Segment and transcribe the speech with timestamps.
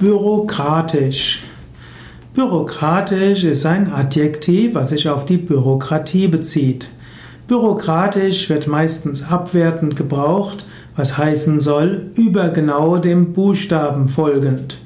[0.00, 1.42] Bürokratisch.
[2.32, 6.88] Bürokratisch ist ein Adjektiv, was sich auf die Bürokratie bezieht.
[7.46, 10.64] Bürokratisch wird meistens abwertend gebraucht,
[10.96, 14.78] was heißen soll, übergenau dem Buchstaben folgend.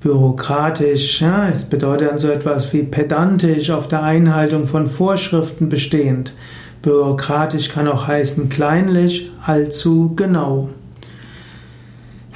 [0.00, 6.34] Bürokratisch, ja, es bedeutet dann so etwas wie pedantisch auf der Einhaltung von Vorschriften bestehend.
[6.82, 10.68] Bürokratisch kann auch heißen kleinlich, allzu genau.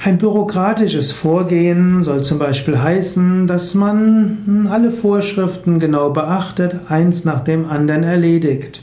[0.03, 7.41] Ein bürokratisches Vorgehen soll zum Beispiel heißen, dass man alle Vorschriften genau beachtet, eins nach
[7.41, 8.81] dem anderen erledigt.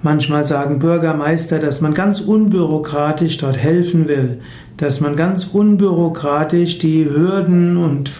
[0.00, 4.38] Manchmal sagen Bürgermeister, dass man ganz unbürokratisch dort helfen will,
[4.76, 8.12] dass man ganz unbürokratisch die Hürden und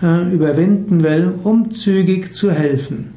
[0.00, 3.12] äh, überwinden will, um zügig zu helfen.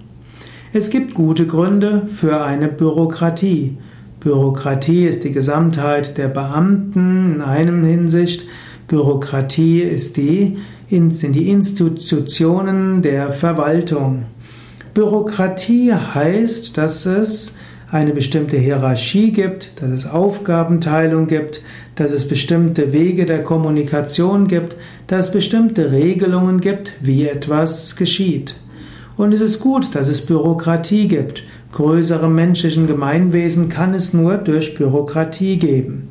[0.73, 3.77] Es gibt gute Gründe für eine Bürokratie.
[4.19, 8.45] Bürokratie ist die Gesamtheit der Beamten in einem Hinsicht.
[8.87, 10.57] Bürokratie ist die,
[10.89, 14.25] sind die Institutionen der Verwaltung.
[14.93, 17.55] Bürokratie heißt, dass es
[17.91, 21.61] eine bestimmte Hierarchie gibt, dass es Aufgabenteilung gibt,
[21.95, 24.75] dass es bestimmte Wege der Kommunikation gibt,
[25.07, 28.55] dass es bestimmte Regelungen gibt, wie etwas geschieht.
[29.15, 31.43] Und es ist gut, dass es Bürokratie gibt.
[31.71, 36.09] Größere menschlichen Gemeinwesen kann es nur durch Bürokratie geben.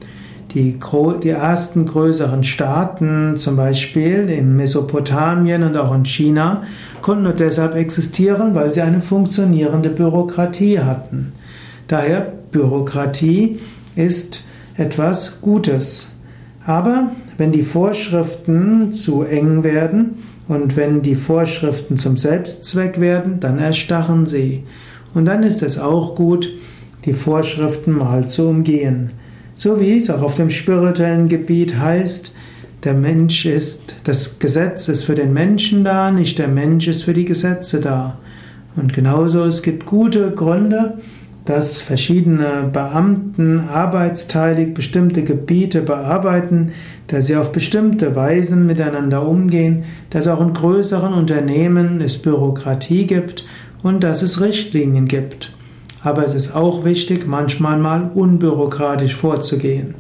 [0.54, 0.78] Die,
[1.22, 6.62] die, ersten größeren Staaten, zum Beispiel in Mesopotamien und auch in China,
[7.02, 11.32] konnten nur deshalb existieren, weil sie eine funktionierende Bürokratie hatten.
[11.86, 13.58] Daher Bürokratie
[13.94, 14.42] ist
[14.78, 16.12] etwas Gutes.
[16.64, 23.58] Aber wenn die Vorschriften zu eng werden und wenn die Vorschriften zum Selbstzweck werden, dann
[23.58, 24.64] erstarren sie.
[25.14, 26.52] Und dann ist es auch gut,
[27.04, 29.10] die Vorschriften mal zu umgehen.
[29.56, 32.34] So wie es auch auf dem spirituellen Gebiet heißt,
[32.84, 37.14] der Mensch ist, das Gesetz ist für den Menschen da, nicht der Mensch ist für
[37.14, 38.18] die Gesetze da.
[38.76, 40.98] Und genauso, es gibt gute Gründe,
[41.44, 46.72] dass verschiedene Beamten arbeitsteilig bestimmte Gebiete bearbeiten,
[47.06, 53.44] dass sie auf bestimmte Weisen miteinander umgehen, dass auch in größeren Unternehmen es Bürokratie gibt
[53.82, 55.56] und dass es Richtlinien gibt.
[56.02, 59.94] Aber es ist auch wichtig, manchmal mal unbürokratisch vorzugehen.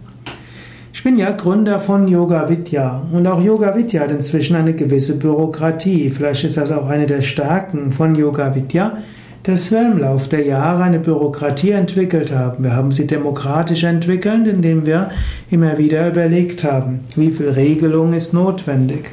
[0.92, 5.16] Ich bin ja Gründer von Yoga Vidya und auch Yoga Vidya hat inzwischen eine gewisse
[5.16, 6.10] Bürokratie.
[6.10, 8.98] Vielleicht ist das auch eine der Stärken von Yoga Vidya,
[9.44, 12.64] dass wir im Laufe der Jahre eine Bürokratie entwickelt haben.
[12.64, 15.10] Wir haben sie demokratisch entwickelt, indem wir
[15.50, 19.12] immer wieder überlegt haben, wie viel Regelung ist notwendig.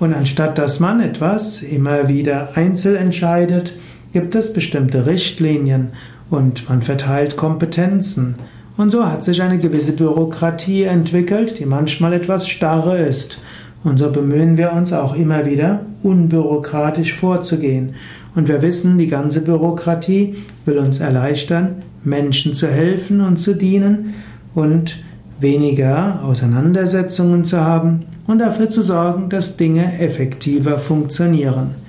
[0.00, 3.74] Und anstatt dass man etwas immer wieder einzeln entscheidet,
[4.12, 5.88] gibt es bestimmte Richtlinien
[6.30, 8.36] und man verteilt Kompetenzen.
[8.76, 13.40] Und so hat sich eine gewisse Bürokratie entwickelt, die manchmal etwas starre ist.
[13.84, 17.94] Und so bemühen wir uns auch immer wieder, unbürokratisch vorzugehen.
[18.34, 24.14] Und wir wissen, die ganze Bürokratie will uns erleichtern, Menschen zu helfen und zu dienen
[24.54, 25.02] und
[25.40, 31.87] weniger Auseinandersetzungen zu haben und dafür zu sorgen, dass Dinge effektiver funktionieren.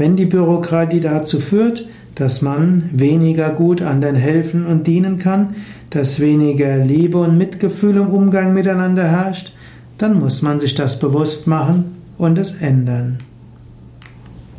[0.00, 5.56] Wenn die Bürokratie dazu führt, dass man weniger gut anderen helfen und dienen kann,
[5.90, 9.52] dass weniger Liebe und Mitgefühl im Umgang miteinander herrscht,
[9.98, 13.18] dann muss man sich das bewusst machen und es ändern.